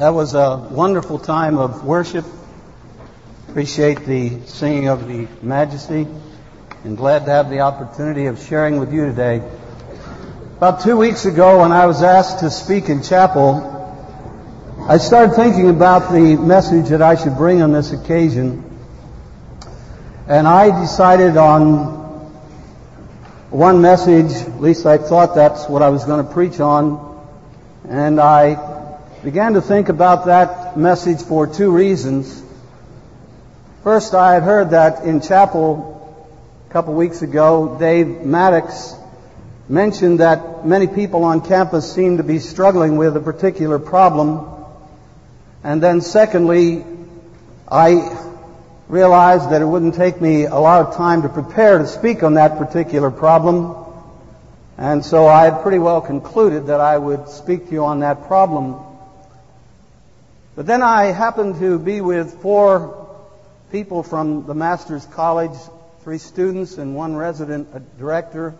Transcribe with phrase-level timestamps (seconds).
[0.00, 2.24] That was a wonderful time of worship.
[3.50, 6.06] Appreciate the singing of the Majesty
[6.84, 9.42] and glad to have the opportunity of sharing with you today.
[10.56, 13.60] About two weeks ago, when I was asked to speak in chapel,
[14.88, 18.64] I started thinking about the message that I should bring on this occasion.
[20.26, 21.74] And I decided on
[23.50, 27.06] one message, at least I thought that's what I was going to preach on.
[27.86, 28.79] And I
[29.22, 32.42] began to think about that message for two reasons.
[33.84, 36.26] First, I had heard that in chapel
[36.68, 38.94] a couple weeks ago, Dave Maddox
[39.68, 44.46] mentioned that many people on campus seem to be struggling with a particular problem.
[45.62, 46.82] And then secondly,
[47.70, 48.16] I
[48.88, 52.34] realized that it wouldn't take me a lot of time to prepare to speak on
[52.34, 53.76] that particular problem.
[54.78, 58.26] And so I had pretty well concluded that I would speak to you on that
[58.26, 58.86] problem.
[60.56, 63.08] But then I happened to be with four
[63.70, 65.56] people from the Master's College,
[66.02, 68.54] three students and one resident director.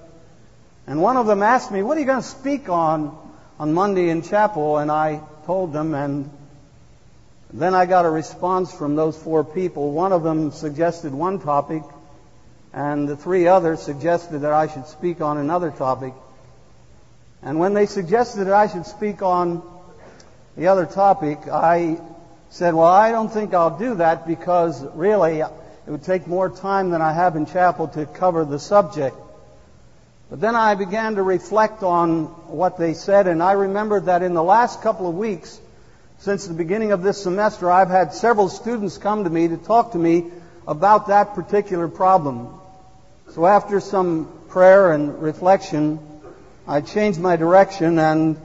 [0.86, 3.16] And one of them asked me, what are you going to speak on
[3.58, 4.78] on Monday in chapel?
[4.78, 6.30] And I told them, and
[7.52, 9.90] then I got a response from those four people.
[9.90, 11.82] One of them suggested one topic,
[12.72, 16.14] and the three others suggested that I should speak on another topic.
[17.42, 19.62] And when they suggested that I should speak on
[20.56, 21.98] the other topic, I
[22.50, 25.50] said, well, I don't think I'll do that because really it
[25.86, 29.16] would take more time than I have in chapel to cover the subject.
[30.28, 34.34] But then I began to reflect on what they said, and I remembered that in
[34.34, 35.60] the last couple of weeks,
[36.18, 39.92] since the beginning of this semester, I've had several students come to me to talk
[39.92, 40.30] to me
[40.68, 42.60] about that particular problem.
[43.30, 45.98] So after some prayer and reflection,
[46.66, 48.36] I changed my direction and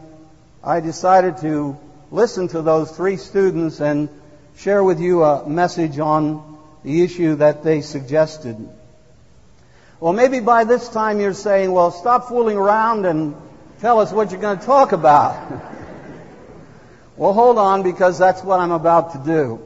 [0.63, 1.77] I decided to
[2.15, 4.07] listen to those three students and
[4.55, 8.55] share with you a message on the issue that they suggested.
[9.99, 13.35] Well, maybe by this time you're saying, well, stop fooling around and
[13.81, 15.51] tell us what you're going to talk about.
[17.17, 19.59] well, hold on because that's what I'm about to do.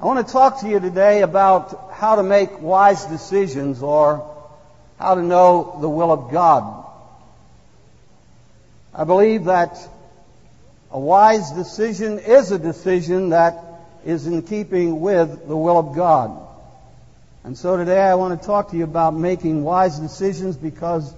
[0.00, 4.34] I want to talk to you today about how to make wise decisions or
[4.98, 6.84] how to know the will of God.
[8.92, 9.78] I believe that
[10.94, 13.64] a wise decision is a decision that
[14.04, 16.40] is in keeping with the will of God.
[17.42, 21.12] And so today I want to talk to you about making wise decisions because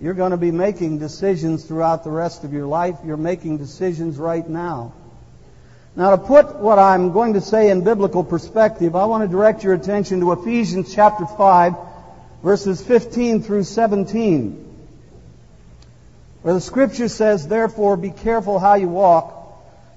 [0.00, 2.94] you're going to be making decisions throughout the rest of your life.
[3.04, 4.92] You're making decisions right now.
[5.96, 9.64] Now to put what I'm going to say in biblical perspective, I want to direct
[9.64, 11.74] your attention to Ephesians chapter 5
[12.44, 14.67] verses 15 through 17
[16.42, 19.34] where the scripture says, Therefore be careful how you walk,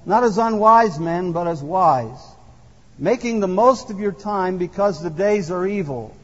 [0.04, 2.20] not as unwise men, but as wise,
[2.98, 6.16] making the most of your time because the days are evil.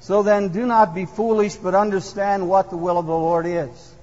[0.00, 3.94] So then do not be foolish, but understand what the will of the Lord is.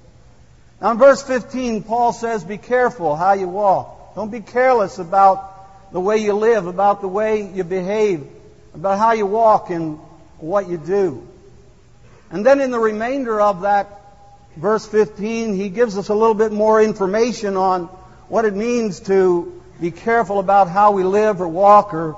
[0.82, 4.16] Now in verse 15, Paul says, Be careful how you walk.
[4.16, 8.28] Don't be careless about the way you live, about the way you behave,
[8.74, 10.00] about how you walk and
[10.40, 11.28] what you do.
[12.32, 14.03] And then in the remainder of that
[14.56, 17.86] verse 15, he gives us a little bit more information on
[18.28, 22.14] what it means to be careful about how we live or walk or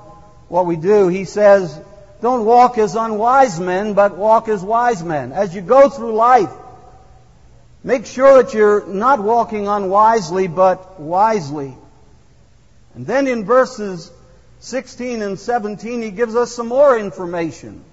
[0.48, 1.08] what we do.
[1.08, 1.78] He says,
[2.20, 5.32] don't walk as unwise men, but walk as wise men.
[5.32, 6.50] As you go through life,
[7.82, 11.76] make sure that you're not walking unwisely, but wisely.
[12.94, 14.10] And then in verses
[14.60, 17.84] 16 and 17, he gives us some more information.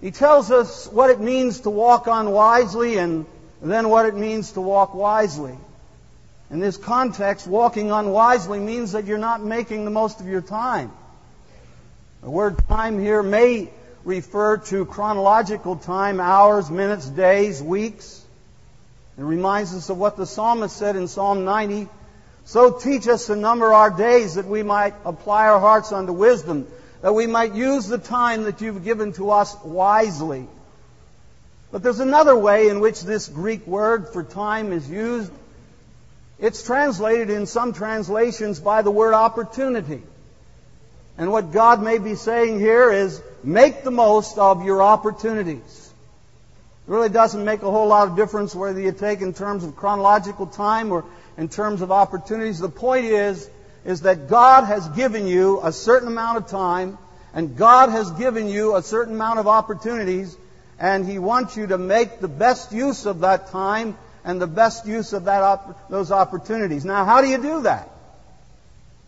[0.00, 3.26] He tells us what it means to walk unwisely and
[3.60, 5.56] then what it means to walk wisely.
[6.50, 10.92] In this context, walking unwisely means that you're not making the most of your time.
[12.22, 13.70] The word time here may
[14.04, 18.24] refer to chronological time, hours, minutes, days, weeks.
[19.18, 21.88] It reminds us of what the psalmist said in Psalm 90.
[22.44, 26.66] So teach us to number our days that we might apply our hearts unto wisdom
[27.02, 30.46] that we might use the time that you've given to us wisely.
[31.70, 35.30] But there's another way in which this Greek word for time is used.
[36.38, 40.02] It's translated in some translations by the word opportunity.
[41.18, 45.92] And what God may be saying here is make the most of your opportunities.
[46.86, 49.76] It really doesn't make a whole lot of difference whether you take in terms of
[49.76, 51.04] chronological time or
[51.36, 52.60] in terms of opportunities.
[52.60, 53.50] The point is,
[53.88, 56.98] is that God has given you a certain amount of time
[57.32, 60.36] and God has given you a certain amount of opportunities
[60.78, 64.86] and He wants you to make the best use of that time and the best
[64.86, 66.84] use of that op- those opportunities.
[66.84, 67.88] Now, how do you do that?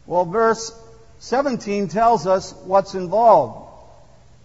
[0.07, 0.73] Well, verse
[1.19, 3.69] 17 tells us what's involved.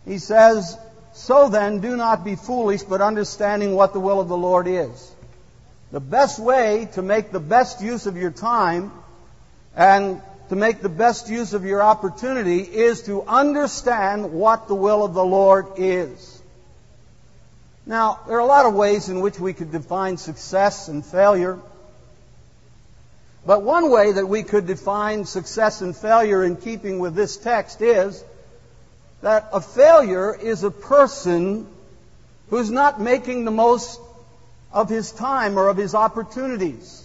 [0.03, 0.77] He says,
[1.13, 5.13] So then, do not be foolish, but understanding what the will of the Lord is.
[5.93, 8.91] The best way to make the best use of your time
[9.75, 15.03] and to make the best use of your opportunity is to understand what the will
[15.03, 16.41] of the Lord is.
[17.85, 21.59] Now, there are a lot of ways in which we could define success and failure.
[23.45, 27.81] But one way that we could define success and failure in keeping with this text
[27.81, 28.23] is
[29.21, 31.67] that a failure is a person
[32.49, 33.99] who's not making the most
[34.71, 37.04] of his time or of his opportunities.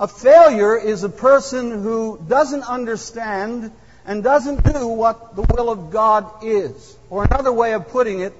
[0.00, 3.70] A failure is a person who doesn't understand
[4.06, 6.96] and doesn't do what the will of God is.
[7.10, 8.32] Or another way of putting it,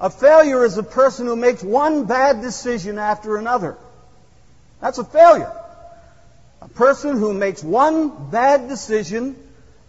[0.00, 3.76] a failure is a person who makes one bad decision after another.
[4.80, 5.52] That's a failure.
[6.60, 9.36] A person who makes one bad decision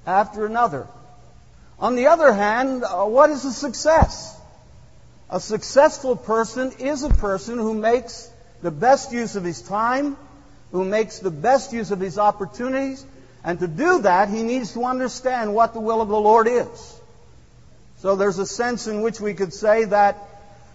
[0.05, 0.87] after another.
[1.79, 4.39] On the other hand, uh, what is a success?
[5.31, 8.29] A successful person is a person who makes
[8.61, 10.17] the best use of his time,
[10.75, 13.05] who makes the best use of his opportunities,
[13.45, 16.99] and to do that, he needs to understand what the will of the Lord is.
[17.99, 20.17] So there's a sense in which we could say that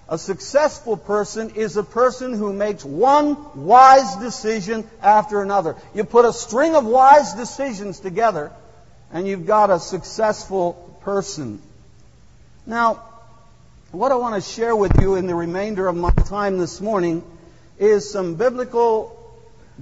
[0.09, 3.37] a successful person is a person who makes one
[3.67, 5.77] wise decision after another.
[5.95, 8.53] You put a string of wise decisions together,
[9.13, 11.61] and you've got a successful person.
[12.65, 13.03] Now,
[13.93, 17.23] what I want to share with you in the remainder of my time this morning
[17.79, 19.20] is some biblical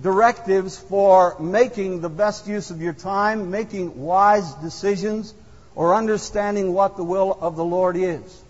[0.00, 5.34] directives for making the best use of your time, making wise decisions,
[5.74, 8.42] or understanding what the will of the Lord is.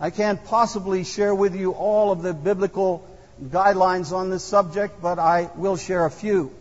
[0.00, 3.06] I can't possibly share with you all of the biblical
[3.42, 6.52] guidelines on this subject, but I will share a few.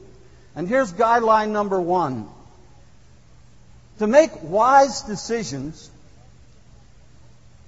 [0.56, 2.28] And here's guideline number one.
[4.00, 5.90] To make wise decisions,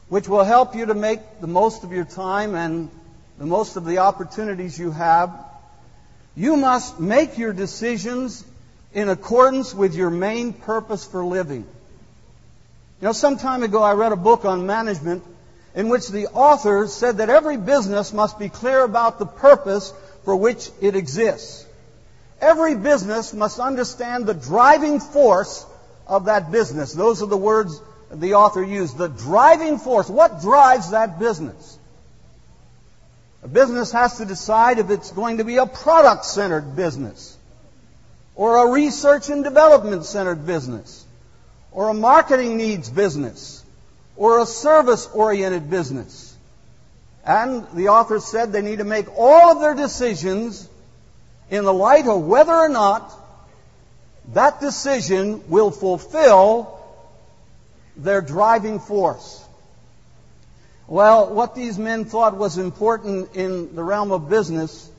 [0.07, 2.90] which will help you to make the most of your time and
[3.38, 5.31] the most of the opportunities you have,
[6.36, 8.44] you must make your decisions
[8.94, 11.66] in accordance with your main purpose for living.
[13.02, 15.24] You know, some time ago I read a book on management
[15.76, 19.94] in which the author said that every business must be clear about the purpose
[20.26, 21.66] for which it exists.
[22.42, 25.66] Every business must understand the driving force
[26.08, 26.94] of that business.
[26.94, 27.81] Those are the words
[28.12, 28.98] the author used.
[28.98, 30.10] The driving force.
[30.10, 31.79] What drives that business?
[33.44, 37.38] A business has to decide if it's going to be a product centered business,
[38.36, 41.06] or a research and development centered business,
[41.71, 43.63] or a marketing needs business,
[44.15, 46.36] or a service oriented business.
[47.24, 50.68] And the author said they need to make all of their decisions
[51.50, 53.13] in the light of whether or not
[54.33, 56.80] that decision will fulfill
[57.97, 59.44] their driving force.
[60.89, 64.89] Well, what these men thought was important in the realm of business,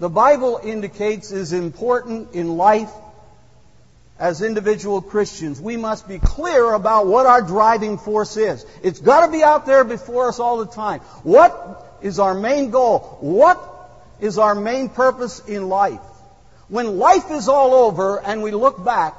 [0.00, 2.90] the Bible indicates is important in life
[4.18, 8.64] as individual Christians, we must be clear about what our driving force is.
[8.82, 11.00] It's got to be out there before us all the time.
[11.22, 13.18] What is our main goal?
[13.20, 13.60] What
[14.18, 16.00] is our main purpose in life?
[16.68, 19.14] When life is all over and we look back,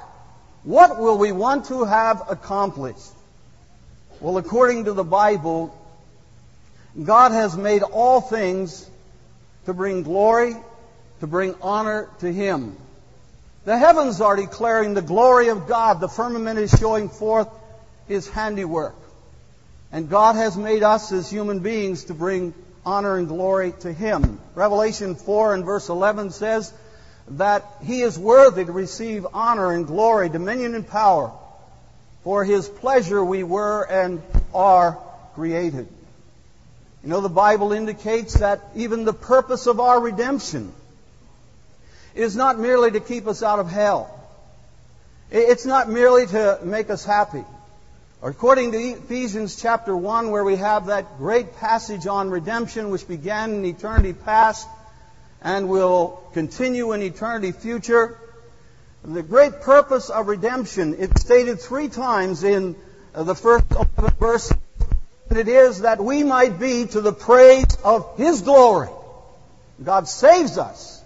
[0.64, 3.12] what will we want to have accomplished?
[4.20, 5.77] Well, according to the Bible,
[7.04, 8.90] God has made all things
[9.66, 10.56] to bring glory,
[11.20, 12.76] to bring honor to Him.
[13.66, 16.00] The heavens are declaring the glory of God.
[16.00, 17.50] The firmament is showing forth
[18.08, 18.96] His handiwork.
[19.92, 22.54] And God has made us as human beings to bring
[22.86, 24.40] honor and glory to Him.
[24.56, 26.74] Revelation 4 and verse 11 says
[27.32, 31.32] that He is worthy to receive honor and glory, dominion and power.
[32.24, 34.22] For His pleasure we were and
[34.54, 34.98] are
[35.36, 35.88] created.
[37.04, 40.74] You know, the Bible indicates that even the purpose of our redemption
[42.16, 44.14] is not merely to keep us out of hell.
[45.30, 47.44] It's not merely to make us happy.
[48.24, 53.54] According to Ephesians chapter 1, where we have that great passage on redemption which began
[53.54, 54.68] in eternity past
[55.42, 58.18] and will continue in eternity future,
[59.04, 62.76] the great purpose of redemption, it's stated three times in
[63.14, 64.58] uh, the first 11 verses,
[65.38, 68.90] and it is that we might be to the praise of His glory.
[69.84, 71.04] God saves us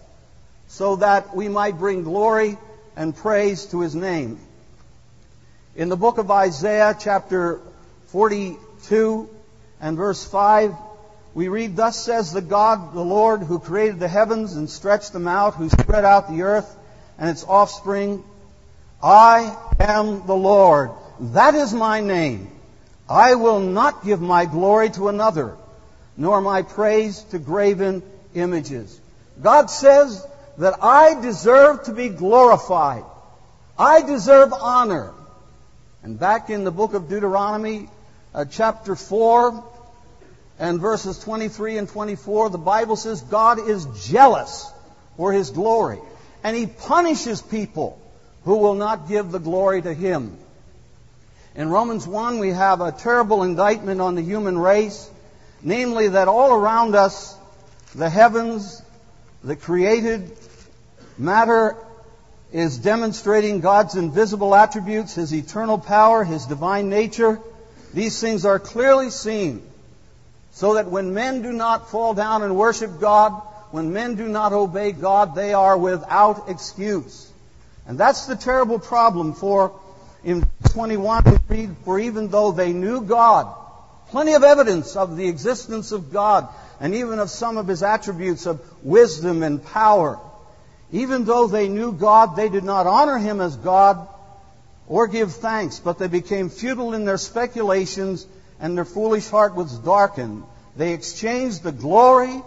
[0.67, 2.57] so that we might bring glory
[2.95, 4.39] and praise to his name.
[5.75, 7.59] In the book of Isaiah, chapter
[8.07, 9.29] 42
[9.81, 10.75] and verse 5,
[11.33, 15.27] we read, Thus says the God, the Lord, who created the heavens and stretched them
[15.27, 16.73] out, who spread out the earth
[17.17, 18.23] and its offspring,
[19.03, 20.91] I am the Lord.
[21.19, 22.50] That is my name.
[23.11, 25.57] I will not give my glory to another,
[26.15, 28.03] nor my praise to graven
[28.33, 28.97] images.
[29.41, 30.25] God says
[30.57, 33.03] that I deserve to be glorified.
[33.77, 35.11] I deserve honor.
[36.03, 37.89] And back in the book of Deuteronomy,
[38.33, 39.61] uh, chapter 4,
[40.57, 44.71] and verses 23 and 24, the Bible says God is jealous
[45.17, 45.99] for his glory.
[46.45, 47.99] And he punishes people
[48.45, 50.37] who will not give the glory to him.
[51.53, 55.09] In Romans 1, we have a terrible indictment on the human race,
[55.61, 57.35] namely that all around us,
[57.93, 58.81] the heavens,
[59.43, 60.37] the created
[61.17, 61.75] matter
[62.53, 67.39] is demonstrating God's invisible attributes, His eternal power, His divine nature.
[67.93, 69.61] These things are clearly seen
[70.51, 73.31] so that when men do not fall down and worship God,
[73.71, 77.29] when men do not obey God, they are without excuse.
[77.85, 79.77] And that's the terrible problem for
[80.23, 83.53] in 21 we read, for even though they knew God,
[84.09, 86.47] plenty of evidence of the existence of God
[86.79, 90.19] and even of some of his attributes of wisdom and power.
[90.91, 94.07] Even though they knew God, they did not honor him as God
[94.87, 98.25] or give thanks, but they became futile in their speculations
[98.59, 100.43] and their foolish heart was darkened.
[100.75, 102.41] They exchanged the glory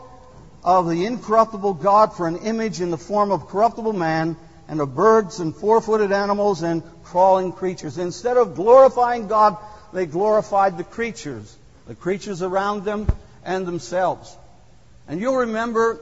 [0.62, 4.36] of the incorruptible God for an image in the form of corruptible man
[4.68, 7.98] and of birds and four-footed animals and crawling creatures.
[7.98, 9.56] Instead of glorifying God,
[9.92, 11.56] they glorified the creatures,
[11.86, 13.06] the creatures around them
[13.44, 14.36] and themselves.
[15.06, 16.00] And you'll remember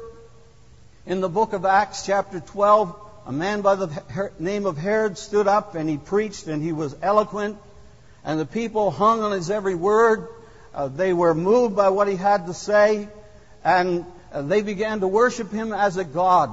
[1.06, 5.48] in the book of Acts, chapter 12, a man by the name of Herod stood
[5.48, 7.58] up and he preached and he was eloquent
[8.24, 10.28] and the people hung on his every word.
[10.74, 13.08] Uh, they were moved by what he had to say,
[13.64, 16.50] and uh, they began to worship him as a god.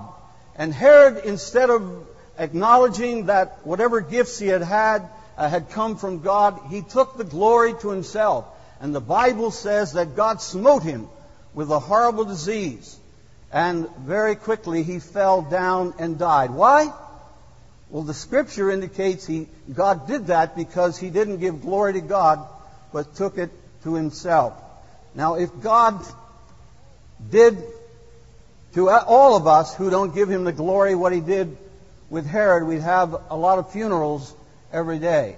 [0.56, 6.22] And Herod, instead of acknowledging that whatever gifts he had had uh, had come from
[6.22, 8.46] God, he took the glory to himself.
[8.82, 11.08] And the Bible says that God smote him
[11.53, 12.98] with a horrible disease.
[13.51, 16.51] And very quickly he fell down and died.
[16.51, 16.94] Why?
[17.89, 22.48] Well, the scripture indicates he, God did that because he didn't give glory to God,
[22.94, 23.50] but took it
[23.84, 24.53] to himself.
[25.15, 26.00] Now, if God
[27.32, 27.58] did
[28.74, 31.58] to all of us who don't give him the glory what he did
[32.10, 34.34] with Herod, we'd have a lot of funerals
[34.72, 35.36] every day.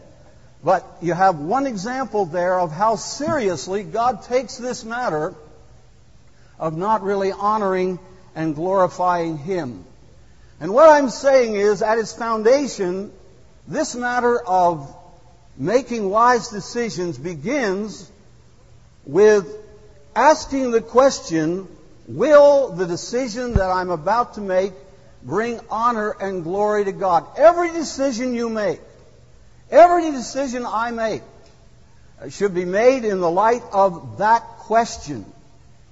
[0.64, 5.34] But you have one example there of how seriously God takes this matter
[6.60, 8.00] of not really honoring
[8.36, 9.84] and glorifying him.
[10.60, 13.12] And what I'm saying is, at its foundation,
[13.68, 14.96] this matter of
[15.58, 18.10] making wise decisions begins
[19.06, 19.48] with
[20.16, 21.68] asking the question,
[22.08, 24.74] will the decision that I'm about to make
[25.24, 27.25] bring honor and glory to God?
[27.38, 28.79] Every decision you make,
[29.70, 31.22] every decision I make,
[32.22, 35.25] uh, should be made in the light of that question.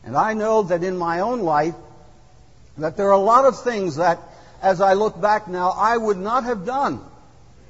[0.03, 1.75] And I know that in my own life,
[2.77, 4.19] that there are a lot of things that
[4.61, 7.01] as I look back now, I would not have done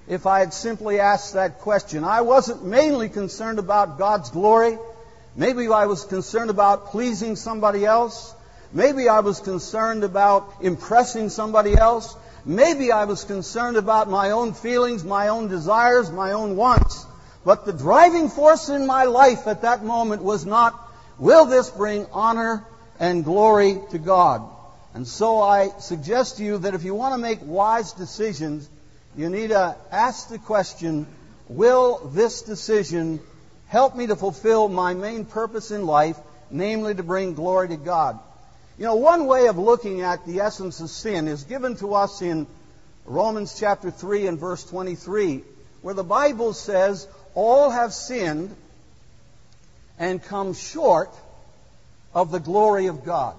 [0.08, 2.04] if I had simply asked that question.
[2.04, 4.78] I wasn't mainly concerned about God's glory.
[5.40, 8.36] Maybe I was concerned about pleasing somebody else.
[8.74, 12.14] Maybe I was concerned about impressing somebody else.
[12.44, 17.06] Maybe I was concerned about my own feelings, my own desires, my own wants.
[17.46, 20.78] But the driving force in my life at that moment was not,
[21.18, 22.66] will this bring honor
[23.00, 24.42] and glory to God?
[24.94, 28.70] And so I suggest to you that if you want to make wise decisions,
[29.16, 31.08] you need to ask the question,
[31.48, 33.22] will this decision
[33.70, 36.18] help me to fulfill my main purpose in life,
[36.52, 38.20] namely to bring glory to God?
[38.78, 42.22] You know, one way of looking at the essence of sin is given to us
[42.22, 42.48] in
[43.06, 45.44] Romans chapter 3 and verse 23,
[45.82, 48.56] where the Bible says, all have sinned
[49.98, 51.10] and come short
[52.14, 53.36] of the glory of God.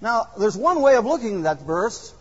[0.00, 2.12] Now, there's one way of looking at that verse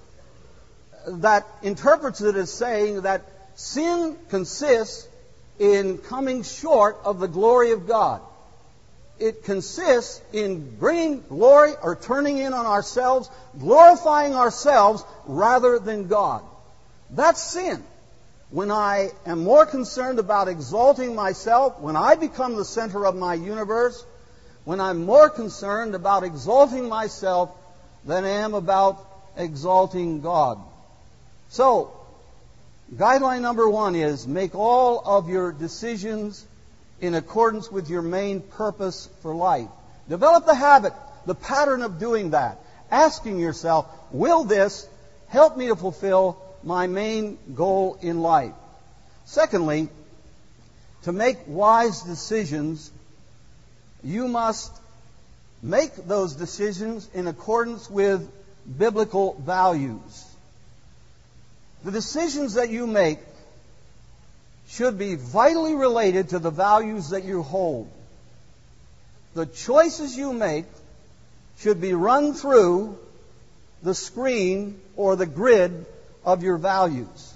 [1.07, 3.23] that interprets it as saying that
[3.55, 5.08] sin consists
[5.59, 8.21] in coming short of the glory of God.
[9.19, 16.41] It consists in bringing glory or turning in on ourselves, glorifying ourselves rather than God.
[17.09, 17.83] That's sin.
[18.49, 23.33] When I am more concerned about exalting myself, when I become the center of my
[23.33, 24.03] universe,
[24.63, 27.51] when I'm more concerned about exalting myself
[28.05, 30.59] than I am about exalting God.
[31.49, 31.98] So,
[32.93, 36.45] guideline number one is make all of your decisions
[37.01, 39.69] in accordance with your main purpose for life.
[40.07, 40.93] Develop the habit,
[41.25, 42.59] the pattern of doing that.
[42.91, 44.87] Asking yourself, will this
[45.29, 48.53] help me to fulfill my main goal in life.
[49.25, 49.89] Secondly,
[51.03, 52.91] to make wise decisions,
[54.03, 54.71] you must
[55.61, 58.29] make those decisions in accordance with
[58.77, 60.25] biblical values.
[61.83, 63.19] The decisions that you make
[64.67, 67.89] should be vitally related to the values that you hold.
[69.33, 70.65] The choices you make
[71.59, 72.97] should be run through
[73.81, 75.85] the screen or the grid
[76.25, 77.33] of your values.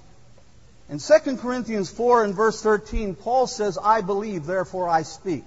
[0.89, 5.43] In 2 Corinthians 4 and verse 13, Paul says, I believe, therefore I speak.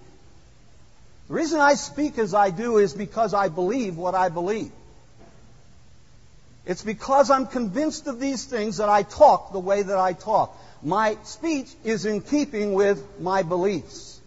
[1.28, 4.72] The reason I speak as I do is because I believe what I believe.
[6.66, 10.56] It's because I'm convinced of these things that I talk the way that I talk.
[10.82, 14.20] My speech is in keeping with my beliefs.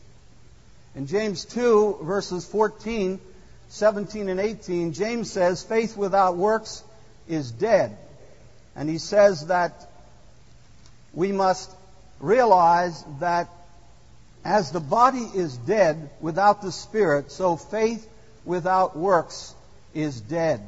[0.96, 3.20] In James 2, verses 14,
[3.68, 6.84] 17, and 18, James says, faith without works
[7.28, 7.98] is dead.
[8.76, 9.90] And he says that
[11.14, 11.70] we must
[12.20, 13.50] realize that
[14.46, 18.10] as the body is dead without the spirit, so faith
[18.46, 19.54] without works
[19.94, 20.66] is dead.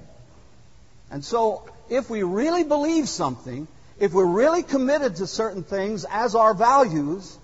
[1.11, 3.67] And so, if we really believe something,
[3.99, 7.37] if we're really committed to certain things as our values,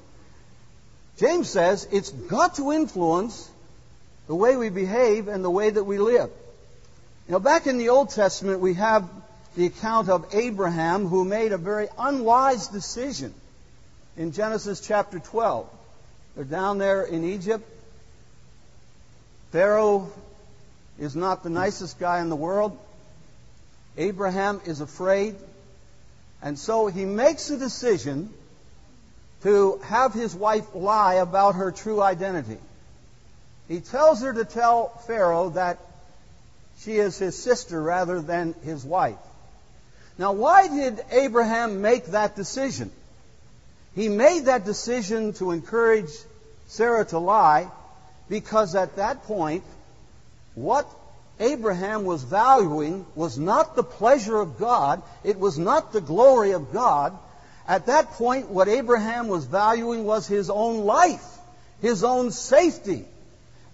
[1.18, 3.50] James says it's got to influence
[4.28, 6.32] the way we behave and the way that we live.
[7.28, 9.10] Know, back in the Old Testament, we have
[9.58, 13.34] the account of Abraham who made a very unwise decision
[14.16, 15.70] in Genesis chapter 12.
[16.36, 17.68] They're down there in Egypt.
[19.52, 20.10] Pharaoh
[20.98, 22.78] is not the nicest guy in the world.
[23.98, 25.36] Abraham is afraid.
[26.42, 28.30] And so he makes a decision
[29.44, 32.60] to have his wife lie about her true identity.
[33.68, 35.80] He tells her to tell Pharaoh that
[36.80, 39.18] she is his sister rather than his wife.
[40.18, 42.92] Now, why did Abraham make that decision?
[43.96, 46.10] He made that decision to encourage
[46.68, 47.70] Sarah to lie
[48.30, 49.64] because at that point,
[50.56, 50.88] what
[51.40, 56.74] Abraham was valuing was not the pleasure of God, it was not the glory of
[56.74, 57.18] God.
[57.68, 61.26] At that point, what Abraham was valuing was his own life,
[61.82, 63.06] his own safety.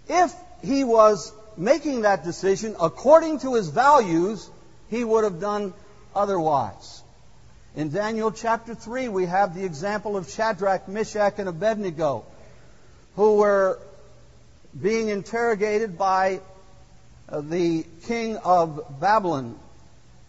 [0.08, 4.50] If he was making that decision according to his values,
[4.90, 5.74] he would have done
[6.16, 7.02] otherwise.
[7.76, 12.26] In Daniel chapter 3, we have the example of Shadrach, Meshach, and Abednego,
[13.16, 13.80] who were
[14.80, 16.42] being interrogated by
[17.30, 19.58] Uh, the king of Babylon.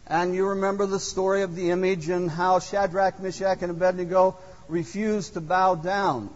[0.06, 4.36] And you remember the story of the image and how Shadrach, Meshach, and Abednego
[4.68, 6.30] refused to bow down.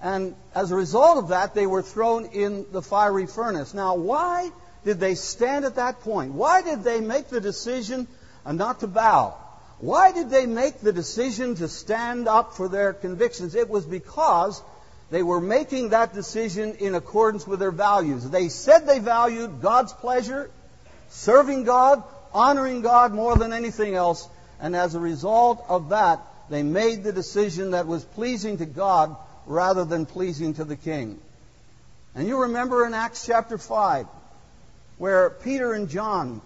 [0.00, 3.74] And as a result of that, they were thrown in the fiery furnace.
[3.74, 4.50] Now, why
[4.84, 6.32] did they stand at that point?
[6.32, 8.06] Why did they make the decision
[8.44, 9.36] uh, not to bow?
[9.80, 13.54] Why did they make the decision to stand up for their convictions?
[13.54, 14.60] It was because
[15.10, 18.28] they were making that decision in accordance with their values.
[18.28, 20.50] They said they valued God's pleasure,
[21.08, 22.02] serving God,
[22.34, 24.28] honoring God more than anything else,
[24.60, 29.16] and as a result of that, they made the decision that was pleasing to God
[29.46, 31.18] rather than pleasing to the king.
[32.14, 34.06] And you remember in Acts chapter 5,
[34.98, 36.42] where Peter and John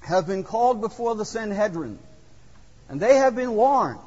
[0.00, 1.98] have been called before the Sanhedrin,
[2.88, 4.00] and they have been warned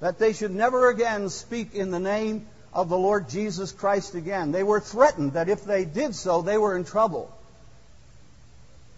[0.00, 4.52] that they should never again speak in the name of the Lord Jesus Christ again.
[4.52, 7.30] They were threatened that if they did so, they were in trouble.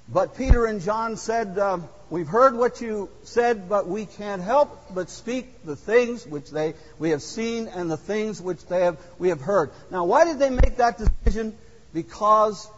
[0.09, 1.79] But Peter and John said, uh,
[2.11, 6.75] We've heard what you said, but we can't help but speak the things which they
[6.99, 9.71] we have seen and the things which they have we have heard.
[9.91, 11.57] Now, why did they make that decision?
[11.93, 12.69] Because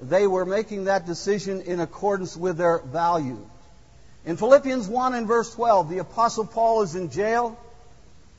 [0.00, 3.44] they were making that decision in accordance with their values.
[4.24, 7.58] In Philippians 1 and verse 12, the Apostle Paul is in jail.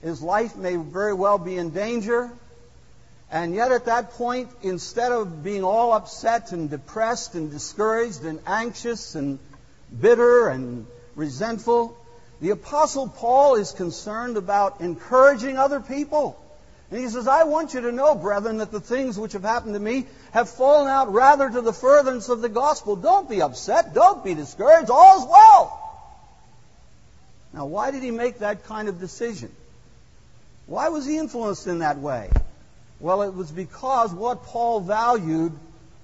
[0.08, 2.32] His life may very well be in danger.
[3.30, 8.40] And yet, at that point, instead of being all upset and depressed and discouraged and
[8.48, 9.38] anxious and
[10.00, 11.98] bitter and resentful,
[12.40, 16.42] the Apostle Paul is concerned about encouraging other people.
[16.90, 19.74] And he says, I want you to know, brethren, that the things which have happened
[19.74, 22.96] to me have fallen out rather to the furtherance of the gospel.
[22.96, 23.94] Don't be upset.
[23.94, 24.90] Don't be discouraged.
[24.90, 25.84] All's well.
[27.52, 29.52] Now, why did he make that kind of decision?
[30.68, 32.30] Why was he influenced in that way?
[33.00, 35.54] Well, it was because what Paul valued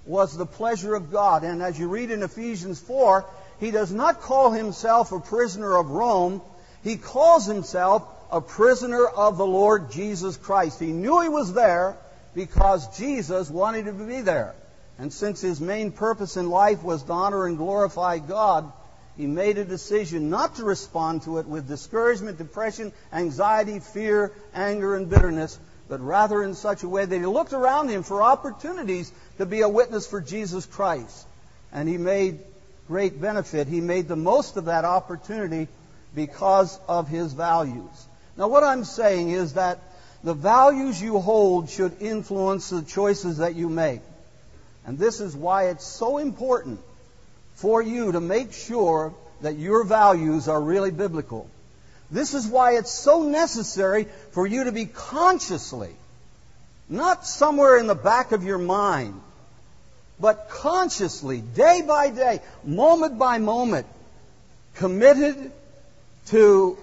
[0.06, 1.44] was the pleasure of God.
[1.44, 3.26] And as you read in Ephesians 4,
[3.60, 6.42] he does not call himself a prisoner of Rome.
[6.84, 10.80] He calls himself a prisoner of the Lord Jesus Christ.
[10.80, 11.98] He knew he was there
[12.34, 14.56] because Jesus wanted him to be there.
[14.98, 18.72] And since his main purpose in life was to honor and glorify God,
[19.18, 24.96] he made a decision not to respond to it with discouragement, depression, anxiety, fear, anger,
[24.96, 29.12] and bitterness, but rather in such a way that he looked around him for opportunities
[29.38, 31.28] to be a witness for Jesus Christ.
[31.72, 32.40] And he made
[32.88, 33.68] great benefit.
[33.68, 35.68] He made the most of that opportunity
[36.16, 38.08] because of his values.
[38.36, 39.80] Now, what I'm saying is that
[40.24, 44.02] the values you hold should influence the choices that you make.
[44.86, 46.80] And this is why it's so important
[47.56, 51.50] for you to make sure that your values are really biblical.
[52.12, 55.92] This is why it's so necessary for you to be consciously,
[56.90, 59.20] not somewhere in the back of your mind,
[60.20, 63.88] but consciously, day by day, moment by moment,
[64.76, 65.52] committed
[66.28, 66.78] to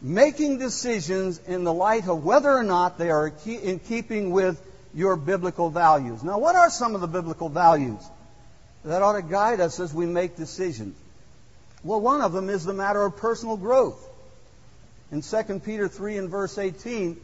[0.00, 4.60] making decisions in the light of whether or not they are in keeping with
[4.94, 6.22] your biblical values.
[6.22, 8.00] Now, what are some of the biblical values
[8.88, 10.96] that ought to guide us as we make decisions?
[11.84, 14.02] Well, one of them is the matter of personal growth.
[15.12, 17.20] In 2 Peter 3 and verse 18,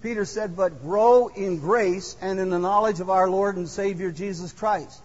[0.00, 4.12] Peter said, But grow in grace and in the knowledge of our Lord and Savior
[4.12, 5.00] Jesus Christ.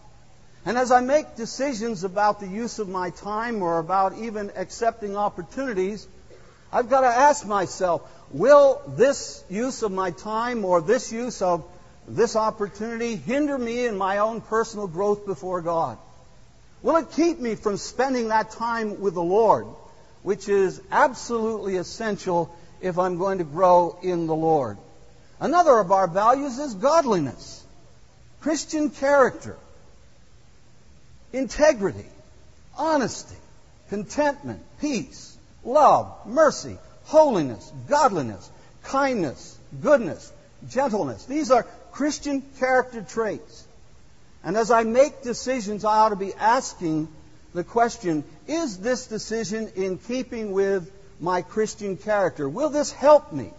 [0.66, 5.18] And as I make decisions about the use of my time or about even accepting
[5.18, 6.08] opportunities,
[6.72, 11.66] I've got to ask myself, will this use of my time or this use of
[12.08, 15.98] this opportunity hinder me in my own personal growth before God?
[16.82, 19.68] Will it keep me from spending that time with the Lord,
[20.22, 24.78] which is absolutely essential if I'm going to grow in the Lord?
[25.40, 27.64] Another of our values is godliness,
[28.42, 29.58] Christian character,
[31.32, 32.06] integrity,
[32.78, 33.36] honesty,
[33.90, 38.50] contentment, peace, love, mercy, holiness, godliness,
[38.84, 40.32] kindness, goodness,
[40.70, 41.26] gentleness.
[41.26, 43.66] These are Christian character traits.
[44.44, 47.08] And as I make decisions, I ought to be asking
[47.54, 52.50] the question, is this decision in keeping with my Christian character?
[52.50, 53.52] Will this help me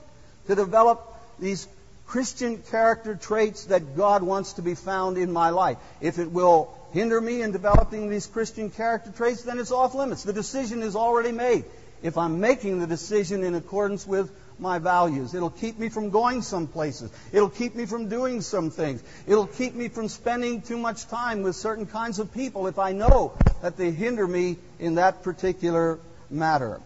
[0.49, 1.01] to develop
[1.39, 1.67] these
[2.07, 5.79] Christian character traits that God wants to be found in my life?
[6.01, 10.25] If it will hinder me in developing these Christian character traits, then it's off limits.
[10.25, 11.65] The decision is already made.
[12.03, 15.35] If I'm making the decision in accordance with my values.
[15.35, 17.11] It'll keep me from going some places.
[17.33, 19.03] It'll keep me from doing some things.
[19.27, 22.93] It'll keep me from spending too much time with certain kinds of people if I
[22.93, 25.99] know that they hinder me in that particular
[26.31, 26.81] matter.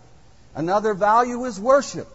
[0.54, 2.08] Another value is worship.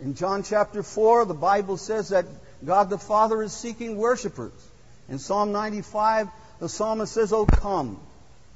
[0.00, 2.26] In John chapter 4, the Bible says that
[2.64, 4.52] God the Father is seeking worshipers.
[5.08, 6.28] In Psalm 95,
[6.60, 8.00] the psalmist says, Oh, come,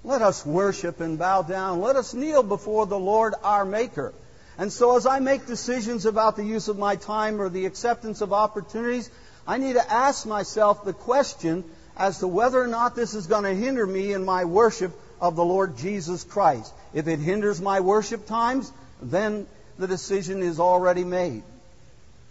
[0.04, 1.80] let us worship and bow down.
[1.80, 4.14] Let us kneel before the Lord our Maker.
[4.58, 8.20] And so as I make decisions about the use of my time or the acceptance
[8.20, 9.08] of opportunities,
[9.46, 11.64] I need to ask myself the question
[11.96, 15.36] as to whether or not this is going to hinder me in my worship of
[15.36, 16.72] the Lord Jesus Christ.
[16.92, 19.46] If it hinders my worship times, then
[19.78, 21.44] the decision is already made.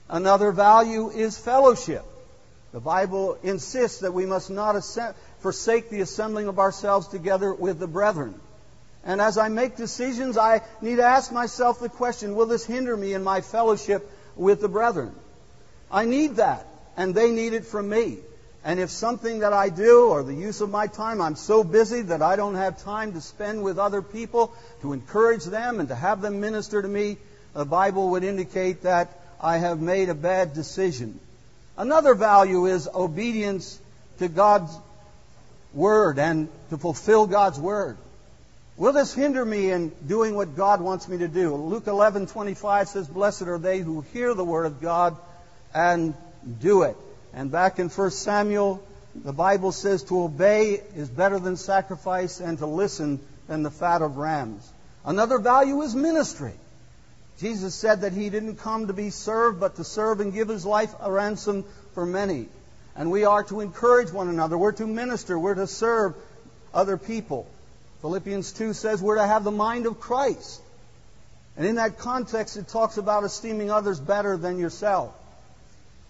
[0.10, 2.04] Another value is fellowship.
[2.74, 4.76] The Bible insists that we must not
[5.40, 8.40] forsake the assembling of ourselves together with the brethren.
[9.08, 12.96] And as I make decisions, I need to ask myself the question will this hinder
[12.96, 15.16] me in my fellowship with the brethren?
[15.90, 16.68] I need that,
[16.98, 18.18] and they need it from me.
[18.66, 22.02] And if something that I do or the use of my time, I'm so busy
[22.02, 25.96] that I don't have time to spend with other people to encourage them and to
[25.96, 27.16] have them minister to me,
[27.54, 29.08] the Bible would indicate that
[29.40, 31.18] I have made a bad decision.
[31.78, 33.80] Another value is obedience
[34.20, 34.78] to God's
[35.74, 37.98] Word and to fulfill God's Word.
[38.78, 41.56] Will this hinder me in doing what God wants me to do?
[41.56, 45.18] Luke 11:25 says, "Blessed are they who hear the word of God
[45.74, 46.14] and
[46.60, 46.96] do it."
[47.34, 48.80] And back in 1 Samuel,
[49.16, 54.04] the Bible says to obey is better than sacrifice and to listen than the fat
[54.04, 54.72] of rams.
[55.04, 56.54] Another value is ministry.
[57.40, 60.68] Jesus said that he didn't come to be served, but to serve and give his
[60.68, 62.48] life a ransom for many.
[62.96, 64.56] And we are to encourage one another.
[64.56, 65.40] We're to minister.
[65.40, 66.14] We're to serve
[66.74, 67.48] other people.
[68.02, 70.62] Philippians 2 says we're to have the mind of Christ.
[71.56, 75.14] And in that context, it talks about esteeming others better than yourself.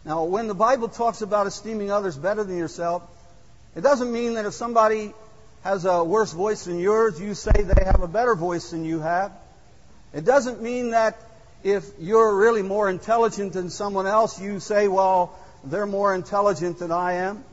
[0.03, 3.03] Now, when the Bible talks about esteeming others better than yourself,
[3.75, 5.13] it doesn't mean that if somebody
[5.63, 8.99] has a worse voice than yours, you say they have a better voice than you
[8.99, 9.31] have.
[10.13, 11.17] It doesn't mean that
[11.63, 16.91] if you're really more intelligent than someone else, you say, well, they're more intelligent than
[16.91, 17.43] I am.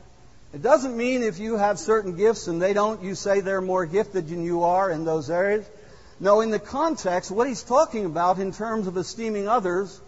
[0.55, 3.85] It doesn't mean if you have certain gifts and they don't, you say they're more
[3.85, 5.69] gifted than you are in those areas.
[6.17, 9.99] No, in the context, what he's talking about in terms of esteeming others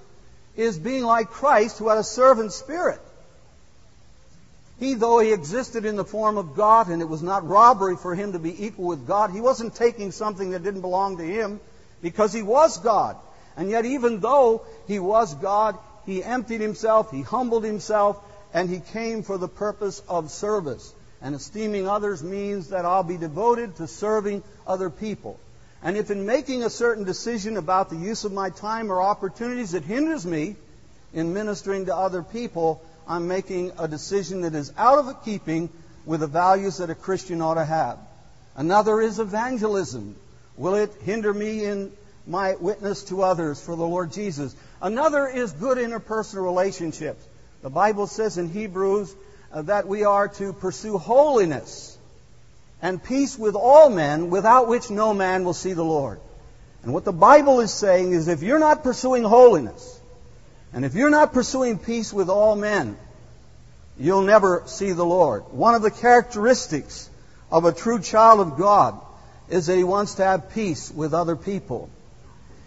[0.55, 3.01] is being like Christ who had a servant spirit.
[4.79, 8.15] He, though he existed in the form of God, and it was not robbery for
[8.15, 11.59] him to be equal with God, he wasn't taking something that didn't belong to him
[12.01, 13.17] because he was God.
[13.57, 18.23] And yet, even though he was God, he emptied himself, he humbled himself,
[18.57, 20.91] and he came for the purpose of service.
[21.21, 25.39] And esteeming others means that I'll be devoted to serving other people.
[25.83, 29.75] And if in making a certain decision about the use of my time or opportunities
[29.75, 30.55] it hinders me
[31.13, 35.69] in ministering to other people, I'm making a decision that is out of keeping
[36.07, 37.99] with the values that a Christian ought to have.
[38.55, 40.15] Another is evangelism.
[40.55, 41.91] Will it hinder me in
[42.25, 44.55] my witness to others for the Lord Jesus?
[44.81, 47.23] Another is good interpersonal relationships.
[47.61, 49.15] The Bible says in Hebrews
[49.51, 51.97] uh, that we are to pursue holiness
[52.81, 56.19] and peace with all men, without which no man will see the Lord.
[56.83, 59.99] And what the Bible is saying is if you're not pursuing holiness,
[60.73, 62.95] and if you're not pursuing peace with all men,
[63.97, 65.43] you'll never see the Lord.
[65.51, 67.09] One of the characteristics
[67.51, 69.01] of a true child of God
[69.49, 71.89] is that he wants to have peace with other people.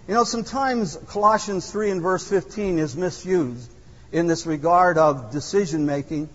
[0.09, 3.70] You know, sometimes Colossians 3 and verse 15 is misused
[4.12, 6.29] in this regard of decision making.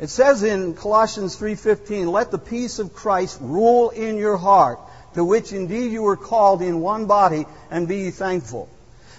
[0.00, 4.78] It says in Colossians 3:15, "Let the peace of Christ rule in your heart,
[5.14, 8.68] to which indeed you were called in one body, and be thankful."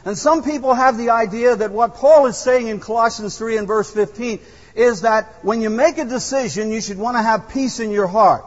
[0.03, 3.67] And some people have the idea that what Paul is saying in Colossians 3 and
[3.67, 4.39] verse 15
[4.73, 8.07] is that when you make a decision, you should want to have peace in your
[8.07, 8.43] heart.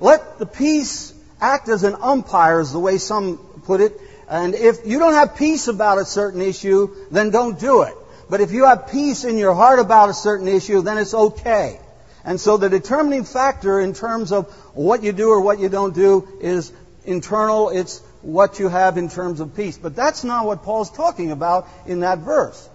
[0.00, 3.98] Let the peace act as an umpire, is the way some put it.
[4.28, 7.96] And if you don't have peace about a certain issue, then don't do it.
[8.28, 11.78] But if you have peace in your heart about a certain issue, then it's okay.
[12.24, 15.94] And so the determining factor in terms of what you do or what you don't
[15.94, 16.72] do is
[17.04, 17.70] internal.
[17.70, 19.78] It's what you have in terms of peace.
[19.78, 22.68] But that's not what Paul's talking about in that verse.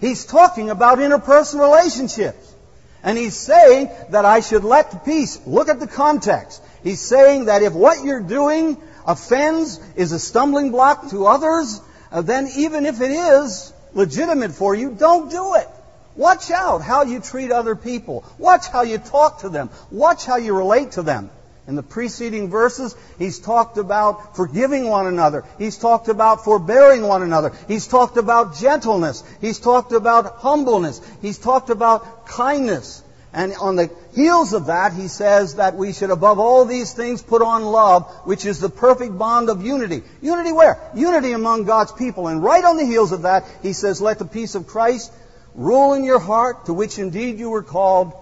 [0.00, 2.54] He's talking about interpersonal relationships.
[3.02, 5.40] And he's saying that I should let peace.
[5.44, 6.62] Look at the context.
[6.84, 12.22] He's saying that if what you're doing offends, is a stumbling block to others, uh,
[12.22, 15.68] then even if it is, legitimate for you, don't do it.
[16.16, 18.24] Watch out how you treat other people.
[18.38, 19.70] Watch how you talk to them.
[19.90, 21.30] Watch how you relate to them.
[21.66, 25.44] In the preceding verses, he's talked about forgiving one another.
[25.58, 27.52] He's talked about forbearing one another.
[27.68, 29.22] He's talked about gentleness.
[29.40, 31.00] He's talked about humbleness.
[31.22, 33.02] He's talked about kindness.
[33.34, 37.22] And on the heels of that, he says that we should above all these things
[37.22, 40.02] put on love, which is the perfect bond of unity.
[40.20, 40.78] Unity where?
[40.94, 42.28] Unity among God's people.
[42.28, 45.10] And right on the heels of that, he says, let the peace of Christ
[45.54, 48.12] rule in your heart, to which indeed you were called,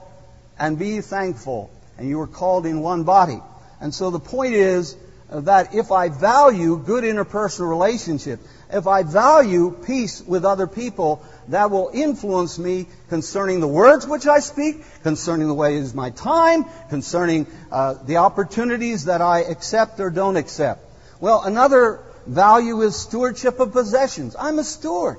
[0.59, 1.71] and be thankful.
[1.99, 3.41] And you were called in one body.
[3.81, 4.97] And so the point is
[5.29, 8.41] that if I value good interpersonal relationship,
[8.73, 14.27] if I value peace with other people, that will influence me concerning the words which
[14.27, 20.01] I speak, concerning the way is my time, concerning uh, the opportunities that I accept
[20.01, 20.85] or don't accept.
[21.21, 24.37] Well, another value is stewardship of possessions.
[24.39, 25.19] I'm a steward.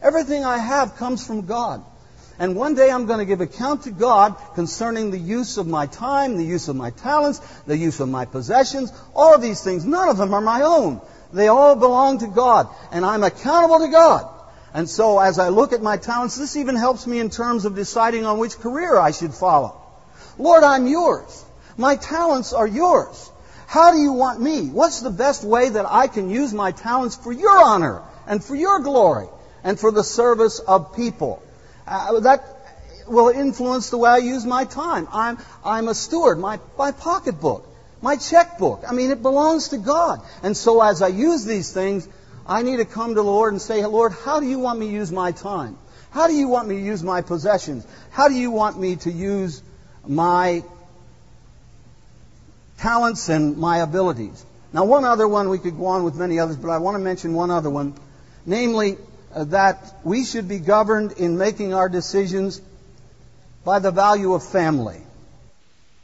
[0.00, 1.84] Everything I have comes from God.
[2.38, 5.86] And one day I'm going to give account to God concerning the use of my
[5.86, 9.84] time, the use of my talents, the use of my possessions, all of these things.
[9.84, 11.02] None of them are my own.
[11.34, 12.68] They all belong to God.
[12.92, 14.39] And I'm accountable to God.
[14.72, 17.74] And so as I look at my talents, this even helps me in terms of
[17.74, 19.80] deciding on which career I should follow.
[20.38, 21.44] Lord, I'm yours.
[21.76, 23.30] My talents are yours.
[23.66, 24.68] How do you want me?
[24.68, 28.54] What's the best way that I can use my talents for your honor and for
[28.54, 29.28] your glory
[29.62, 31.42] and for the service of people?
[31.86, 32.44] Uh, that
[33.06, 35.08] will influence the way I use my time.
[35.12, 36.38] I'm, I'm a steward.
[36.38, 37.66] My, my pocketbook,
[38.00, 38.84] my checkbook.
[38.88, 40.20] I mean, it belongs to God.
[40.42, 42.08] And so as I use these things,
[42.46, 44.86] I need to come to the Lord and say, Lord, how do you want me
[44.86, 45.78] to use my time?
[46.10, 47.86] How do you want me to use my possessions?
[48.10, 49.62] How do you want me to use
[50.06, 50.64] my
[52.78, 54.44] talents and my abilities?
[54.72, 56.98] Now, one other one, we could go on with many others, but I want to
[57.00, 57.94] mention one other one.
[58.46, 58.98] Namely,
[59.34, 62.60] uh, that we should be governed in making our decisions
[63.64, 65.00] by the value of family.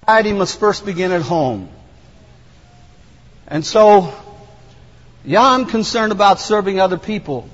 [0.00, 1.68] Society must first begin at home.
[3.48, 4.12] And so,
[5.26, 7.48] yeah, I'm concerned about serving other people,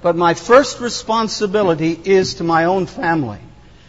[0.00, 3.40] but my first responsibility is to my own family.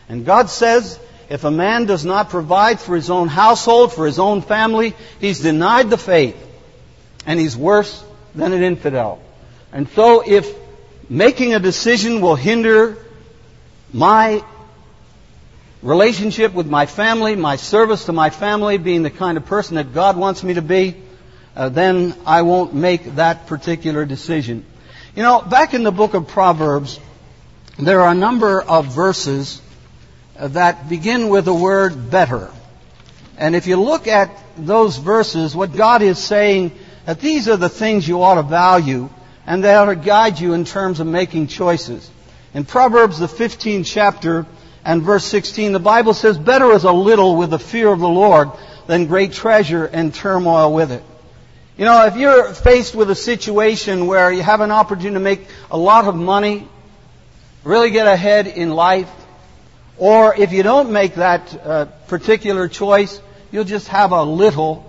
[0.09, 4.17] And God says, if a man does not provide for his own household, for his
[4.17, 6.35] own family, he's denied the faith.
[7.25, 8.03] And he's worse
[8.33, 9.21] than an infidel.
[9.71, 10.53] And so if
[11.07, 12.97] making a decision will hinder
[13.93, 14.43] my
[15.83, 19.93] relationship with my family, my service to my family, being the kind of person that
[19.93, 20.95] God wants me to be,
[21.55, 24.65] uh, then I won't make that particular decision.
[25.15, 26.99] You know, back in the book of Proverbs,
[27.77, 29.61] there are a number of verses
[30.39, 32.51] that begin with the word better.
[33.37, 36.71] And if you look at those verses, what God is saying,
[37.05, 39.09] that these are the things you ought to value
[39.45, 42.09] and they ought to guide you in terms of making choices.
[42.53, 44.45] In Proverbs, the 15th chapter
[44.85, 48.09] and verse 16, the Bible says, better is a little with the fear of the
[48.09, 48.51] Lord
[48.87, 51.03] than great treasure and turmoil with it.
[51.77, 55.47] You know, if you're faced with a situation where you have an opportunity to make
[55.71, 56.67] a lot of money,
[57.63, 59.09] really get ahead in life,
[59.97, 64.85] or if you don't make that uh, particular choice, you'll just have a little.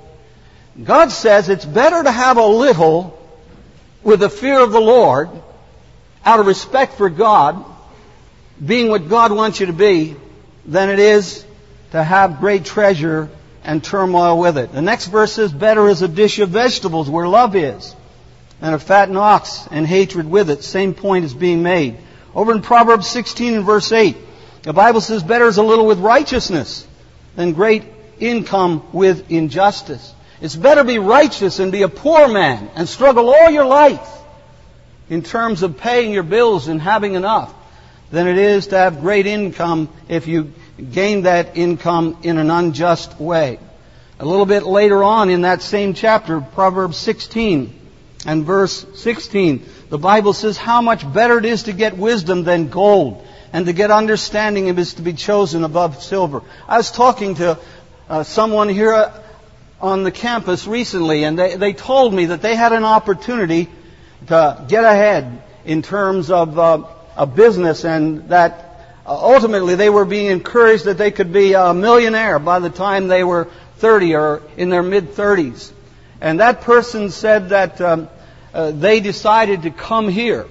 [0.82, 3.16] God says it's better to have a little
[4.02, 5.30] with the fear of the Lord,
[6.24, 7.64] out of respect for God,
[8.64, 10.16] being what God wants you to be,
[10.64, 11.44] than it is
[11.92, 13.28] to have great treasure
[13.64, 14.72] and turmoil with it.
[14.72, 17.94] The next verse says, better is a dish of vegetables where love is,
[18.60, 20.62] and a fat ox and hatred with it.
[20.62, 21.98] Same point is being made.
[22.34, 24.16] Over in Proverbs 16 and verse 8,
[24.62, 26.86] the Bible says, better is a little with righteousness
[27.36, 27.84] than great
[28.18, 30.14] income with injustice.
[30.40, 34.08] It's better be righteous and be a poor man and struggle all your life
[35.08, 37.52] in terms of paying your bills and having enough
[38.10, 40.52] than it is to have great income if you
[40.90, 43.58] gain that income in an unjust way.
[44.18, 47.78] A little bit later on in that same chapter, Proverbs 16
[48.26, 52.68] and verse 16, the Bible says how much better it is to get wisdom than
[52.68, 56.42] gold and to get understanding is to be chosen above silver.
[56.66, 57.58] I was talking to
[58.08, 59.12] uh, someone here
[59.80, 63.68] on the campus recently and they, they told me that they had an opportunity
[64.28, 66.84] to get ahead in terms of uh,
[67.16, 68.71] a business and that uh,
[69.12, 73.24] ultimately, they were being encouraged that they could be a millionaire by the time they
[73.24, 73.48] were
[73.78, 75.72] 30 or in their mid 30s.
[76.20, 78.08] And that person said that um,
[78.54, 80.46] uh, they decided to come here,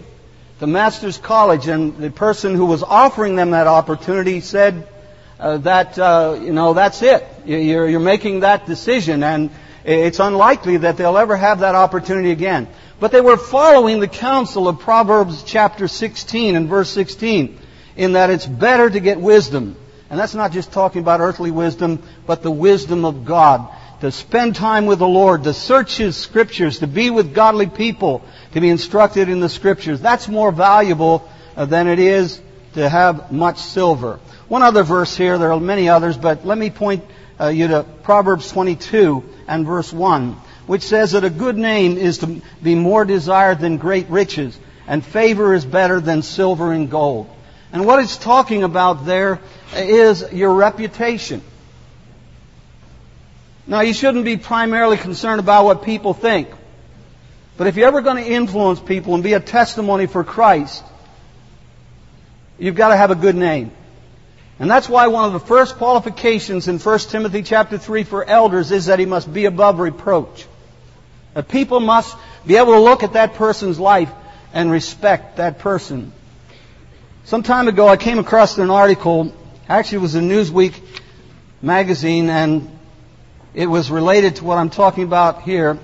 [0.60, 4.88] to Master's College, and the person who was offering them that opportunity said
[5.39, 7.26] uh, that, uh, you know, that's it.
[7.45, 9.50] You're, you're making that decision, and
[9.86, 12.67] it's unlikely that they'll ever have that opportunity again.
[13.00, 17.58] But they were following the counsel of Proverbs chapter 16 and verse 16
[17.95, 19.75] in that it's better to get wisdom.
[20.10, 23.69] And that's not just talking about earthly wisdom, but the wisdom of God.
[24.01, 28.23] To spend time with the Lord, to search His Scriptures, to be with godly people,
[28.54, 30.01] to be instructed in the Scriptures.
[30.01, 32.41] That's more valuable uh, than it is
[32.73, 34.19] to have much silver.
[34.47, 37.04] One other verse here, there are many others, but let me point
[37.39, 40.34] uh, you to Proverbs 22 and verse 1,
[40.67, 45.06] which says that a good name is to be more desired than great riches, and
[45.06, 47.30] favor is better than silver and gold.
[47.73, 49.39] And what it's talking about there
[49.73, 51.41] is your reputation.
[53.65, 56.49] Now, you shouldn't be primarily concerned about what people think.
[57.57, 60.84] But if you're ever going to influence people and be a testimony for Christ,
[62.57, 63.71] you've got to have a good name.
[64.60, 68.71] And that's why one of the first qualifications in 1 Timothy chapter 3 for elders
[68.71, 70.45] is that he must be above reproach.
[71.34, 74.12] That people must be able to look at that person's life
[74.53, 76.12] and respect that person.
[77.32, 79.34] Some time ago, I came across an article.
[79.70, 80.78] Actually, it was a Newsweek
[81.62, 82.78] magazine, and
[83.54, 85.80] it was related to what I'm talking about here.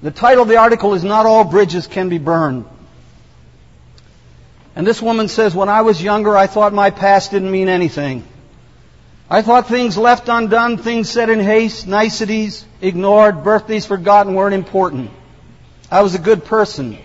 [0.00, 2.64] The title of the article is Not All Bridges Can Be Burned.
[4.74, 8.26] And this woman says, When I was younger, I thought my past didn't mean anything.
[9.28, 15.10] I thought things left undone, things said in haste, niceties ignored, birthdays forgotten weren't important.
[15.90, 16.96] I was a good person.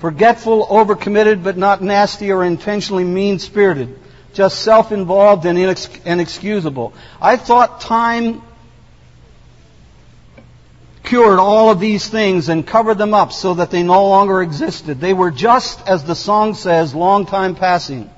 [0.00, 3.98] Forgetful, overcommitted, but not nasty or intentionally mean spirited.
[4.32, 6.94] Just self involved and inexcusable.
[7.20, 8.42] I thought time
[11.02, 15.00] cured all of these things and covered them up so that they no longer existed.
[15.00, 18.08] They were just, as the song says, long time passing.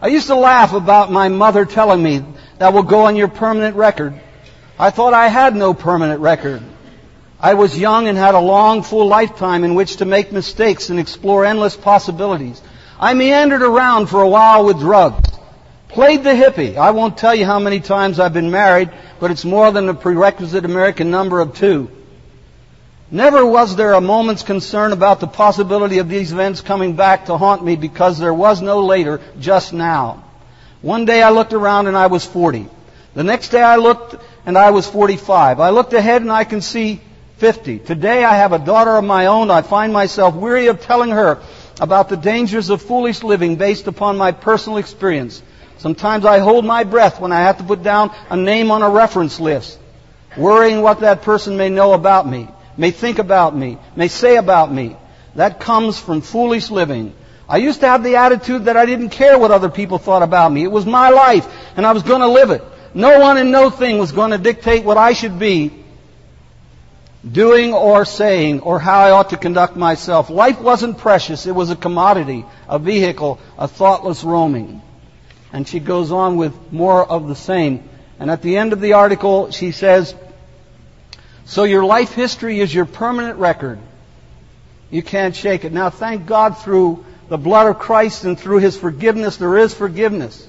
[0.00, 2.24] I used to laugh about my mother telling me
[2.58, 4.14] that will go on your permanent record.
[4.78, 6.62] I thought I had no permanent record.
[7.40, 10.98] I was young and had a long, full lifetime in which to make mistakes and
[10.98, 12.60] explore endless possibilities.
[12.98, 15.28] I meandered around for a while with drugs.
[15.88, 16.76] Played the hippie.
[16.76, 19.94] I won't tell you how many times I've been married, but it's more than the
[19.94, 21.90] prerequisite American number of two.
[23.10, 27.36] Never was there a moment's concern about the possibility of these events coming back to
[27.36, 30.24] haunt me because there was no later, just now.
[30.82, 32.68] One day I looked around and I was 40.
[33.14, 34.16] The next day I looked
[34.46, 35.60] and I was 45.
[35.60, 37.00] I looked ahead and I can see
[37.36, 37.80] 50.
[37.80, 39.50] Today I have a daughter of my own.
[39.50, 41.42] I find myself weary of telling her
[41.80, 45.42] about the dangers of foolish living based upon my personal experience.
[45.78, 48.88] Sometimes I hold my breath when I have to put down a name on a
[48.88, 49.80] reference list,
[50.36, 54.72] worrying what that person may know about me, may think about me, may say about
[54.72, 54.96] me.
[55.34, 57.12] That comes from foolish living.
[57.48, 60.52] I used to have the attitude that I didn't care what other people thought about
[60.52, 60.62] me.
[60.62, 62.62] It was my life, and I was going to live it.
[62.94, 65.83] No one and no thing was going to dictate what I should be
[67.30, 70.30] doing or saying or how I ought to conduct myself.
[70.30, 71.46] Life wasn't precious.
[71.46, 74.82] It was a commodity, a vehicle, a thoughtless roaming.
[75.52, 77.88] And she goes on with more of the same.
[78.18, 80.14] And at the end of the article, she says,
[81.44, 83.78] So your life history is your permanent record.
[84.90, 85.72] You can't shake it.
[85.72, 90.46] Now, thank God through the blood of Christ and through His forgiveness, there is forgiveness.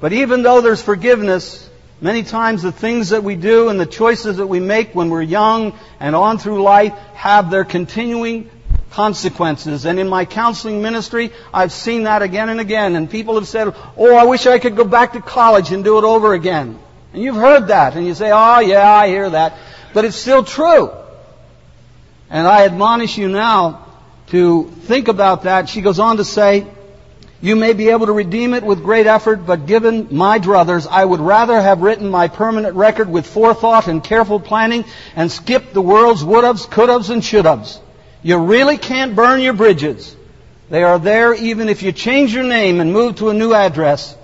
[0.00, 1.69] But even though there's forgiveness,
[2.00, 5.22] many times the things that we do and the choices that we make when we're
[5.22, 8.50] young and on through life have their continuing
[8.90, 9.84] consequences.
[9.84, 12.96] And in my counseling ministry, I've seen that again and again.
[12.96, 15.98] And people have said, Oh, I wish I could go back to college and do
[15.98, 16.78] it over again.
[17.12, 17.96] And you've heard that.
[17.96, 19.56] And you say, Oh, yeah, I hear that.
[19.94, 20.90] But it's still true.
[22.28, 23.86] And I admonish you now
[24.28, 25.68] to think about that.
[25.68, 26.66] She goes on to say,
[27.40, 31.04] you may be able to redeem it with great effort, but given my druthers, I
[31.04, 34.84] would rather have written my permanent record with forethought and careful planning
[35.16, 37.80] and skipped the world's would-haves, could-haves, and should-haves.
[38.22, 40.14] You really can't burn your bridges.
[40.68, 44.16] They are there even if you change your name and move to a new address,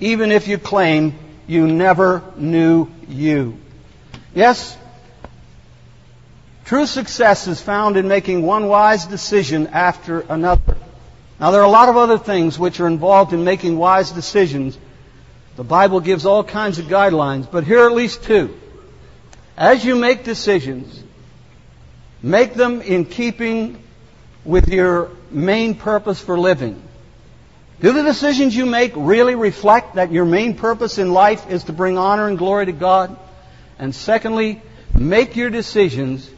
[0.00, 1.14] even if you claim
[1.46, 3.58] you never knew you.
[4.34, 4.76] Yes,
[6.66, 10.76] True success is found in making one wise decision after another.
[11.38, 14.78] Now, there are a lot of other things which are involved in making wise decisions.
[15.56, 18.58] The Bible gives all kinds of guidelines, but here are at least two.
[19.56, 21.02] As you make decisions,
[22.22, 23.82] make them in keeping
[24.44, 26.82] with your main purpose for living.
[27.80, 31.72] Do the decisions you make really reflect that your main purpose in life is to
[31.74, 33.14] bring honor and glory to God?
[33.78, 34.62] And secondly,
[34.98, 36.30] make your decisions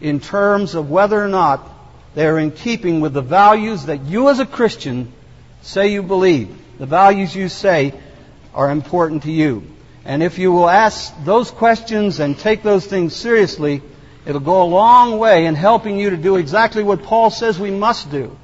[0.00, 1.66] in terms of whether or not
[2.14, 5.12] they are in keeping with the values that you as a Christian
[5.62, 6.56] say you believe.
[6.78, 7.92] The values you say
[8.54, 9.64] are important to you.
[10.04, 13.82] And if you will ask those questions and take those things seriously,
[14.24, 17.70] it'll go a long way in helping you to do exactly what Paul says we
[17.70, 18.36] must do.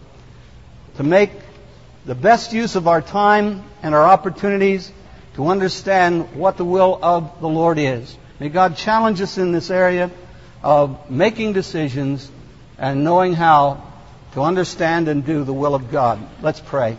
[0.96, 1.30] To make
[2.04, 4.92] the best use of our time and our opportunities
[5.34, 8.16] to understand what the will of the Lord is.
[8.38, 10.10] May God challenge us in this area
[10.62, 12.30] of making decisions
[12.78, 13.82] and knowing how
[14.32, 16.20] to understand and do the will of God.
[16.42, 16.98] Let's pray.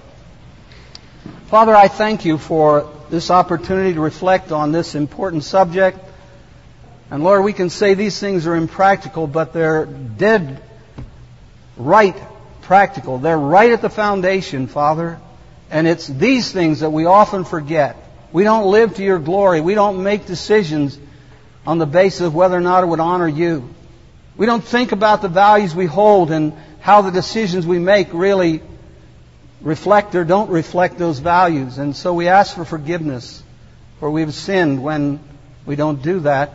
[1.47, 5.99] Father, I thank you for this opportunity to reflect on this important subject.
[7.11, 10.61] And Lord, we can say these things are impractical, but they're dead
[11.77, 12.15] right
[12.61, 13.19] practical.
[13.19, 15.19] They're right at the foundation, Father.
[15.69, 17.95] And it's these things that we often forget.
[18.31, 19.61] We don't live to your glory.
[19.61, 20.97] We don't make decisions
[21.65, 23.69] on the basis of whether or not it would honor you.
[24.37, 28.61] We don't think about the values we hold and how the decisions we make really
[29.61, 31.77] reflect or don't reflect those values.
[31.77, 33.41] And so we ask for forgiveness,
[33.99, 35.21] for we've sinned when
[35.65, 36.51] we don't do that.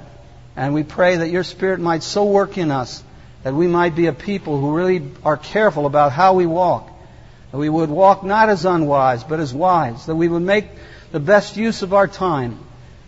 [0.56, 3.02] And we pray that your Spirit might so work in us
[3.44, 6.90] that we might be a people who really are careful about how we walk.
[7.50, 10.04] That we would walk not as unwise, but as wise.
[10.04, 10.66] That we would make
[11.12, 12.58] the best use of our time.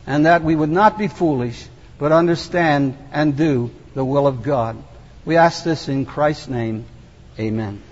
[0.06, 1.62] And that we would not be foolish,
[1.98, 4.82] but understand and do the will of God.
[5.24, 6.86] We ask this in Christ's name.
[7.38, 7.82] Amen.